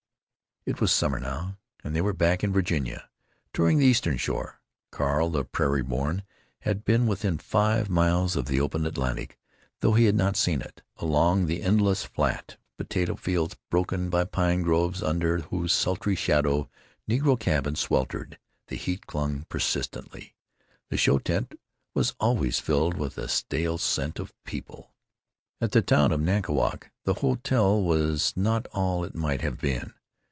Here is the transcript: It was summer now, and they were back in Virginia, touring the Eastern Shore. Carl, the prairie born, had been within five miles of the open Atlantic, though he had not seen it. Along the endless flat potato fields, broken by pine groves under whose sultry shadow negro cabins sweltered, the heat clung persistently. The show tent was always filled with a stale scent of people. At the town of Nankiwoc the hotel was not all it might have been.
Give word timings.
It 0.63 0.79
was 0.79 0.91
summer 0.91 1.19
now, 1.19 1.57
and 1.83 1.95
they 1.95 2.01
were 2.03 2.13
back 2.13 2.43
in 2.43 2.53
Virginia, 2.53 3.09
touring 3.51 3.79
the 3.79 3.85
Eastern 3.87 4.17
Shore. 4.17 4.61
Carl, 4.91 5.31
the 5.31 5.43
prairie 5.43 5.81
born, 5.81 6.21
had 6.59 6.85
been 6.85 7.07
within 7.07 7.39
five 7.39 7.89
miles 7.89 8.35
of 8.35 8.45
the 8.45 8.61
open 8.61 8.85
Atlantic, 8.85 9.39
though 9.79 9.93
he 9.93 10.05
had 10.05 10.13
not 10.13 10.35
seen 10.37 10.61
it. 10.61 10.83
Along 10.97 11.47
the 11.47 11.63
endless 11.63 12.03
flat 12.05 12.57
potato 12.77 13.15
fields, 13.15 13.57
broken 13.71 14.11
by 14.11 14.23
pine 14.23 14.61
groves 14.61 15.01
under 15.01 15.39
whose 15.39 15.73
sultry 15.73 16.13
shadow 16.13 16.69
negro 17.09 17.39
cabins 17.39 17.79
sweltered, 17.79 18.37
the 18.67 18.75
heat 18.75 19.07
clung 19.07 19.47
persistently. 19.49 20.35
The 20.89 20.97
show 20.97 21.17
tent 21.17 21.59
was 21.95 22.13
always 22.19 22.59
filled 22.59 22.97
with 22.99 23.17
a 23.17 23.27
stale 23.29 23.79
scent 23.79 24.19
of 24.19 24.31
people. 24.43 24.93
At 25.59 25.71
the 25.71 25.81
town 25.81 26.11
of 26.11 26.21
Nankiwoc 26.21 26.91
the 27.03 27.15
hotel 27.15 27.81
was 27.81 28.33
not 28.35 28.67
all 28.73 29.03
it 29.03 29.15
might 29.15 29.41
have 29.41 29.57
been. 29.57 29.95